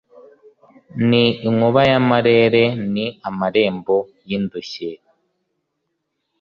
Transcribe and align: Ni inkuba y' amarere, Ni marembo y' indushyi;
Ni 1.09 1.23
inkuba 1.47 1.81
y' 1.89 1.95
amarere, 1.99 2.63
Ni 2.93 3.05
marembo 3.39 3.97
y' 4.27 4.33
indushyi; 4.37 4.91